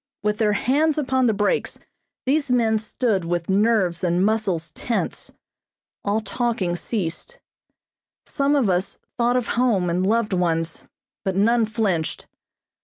With 0.23 0.39
their 0.39 0.53
hands 0.53 0.97
upon 0.97 1.27
the 1.27 1.31
brakes 1.35 1.79
these 2.25 2.49
men 2.49 2.79
stood 2.79 3.23
with 3.23 3.51
nerves 3.51 4.03
and 4.03 4.25
muscles 4.25 4.71
tense. 4.71 5.31
All 6.03 6.21
talking 6.21 6.75
ceased. 6.75 7.37
Some 8.25 8.55
of 8.55 8.67
us 8.67 8.97
thought 9.19 9.37
of 9.37 9.49
home 9.49 9.91
and 9.91 10.03
loved 10.03 10.33
ones, 10.33 10.85
but 11.23 11.35
none 11.35 11.67
flinched. 11.67 12.25